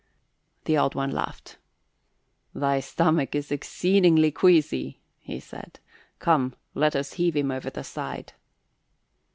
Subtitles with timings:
[0.65, 1.59] The Old One laughed.
[2.55, 5.79] "Thy stomach is exceeding queasy," he said.
[6.17, 8.33] "Come, let us heave him over the side."